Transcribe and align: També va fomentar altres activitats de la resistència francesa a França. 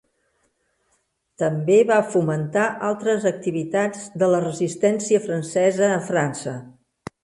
També 1.41 1.75
va 1.91 1.99
fomentar 2.15 2.65
altres 2.89 3.29
activitats 3.35 4.11
de 4.25 4.33
la 4.35 4.43
resistència 4.51 5.25
francesa 5.31 5.97
a 6.03 6.05
França. 6.13 6.61